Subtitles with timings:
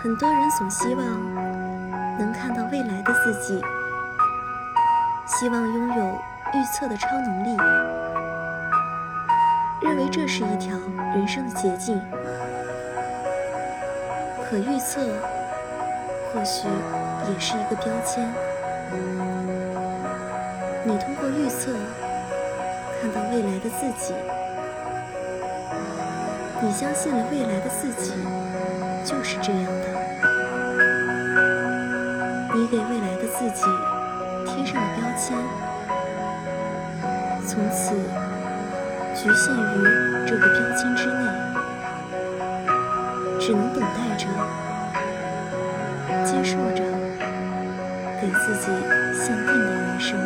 [0.00, 1.04] 很多人总希望
[2.18, 3.60] 能看到未来的自己，
[5.26, 6.04] 希望拥有
[6.54, 7.56] 预测的超能力，
[9.82, 10.78] 认为这是一条
[11.16, 12.00] 人生的捷径。
[14.48, 15.00] 可预测
[16.32, 16.68] 或许
[17.28, 18.32] 也是一个标签。
[20.84, 21.72] 你通过预测
[23.02, 24.14] 看到未来的自己，
[26.62, 28.12] 你相信了未来的自己
[29.04, 29.77] 就是这样。
[32.58, 33.62] 你给未来的自己
[34.44, 35.38] 贴上了标签，
[37.46, 37.94] 从此
[39.14, 41.22] 局限于这个标签之内，
[43.38, 44.26] 只能等待着、
[46.24, 46.82] 接受着
[48.20, 48.72] 给自己
[49.14, 50.18] 限定的人生。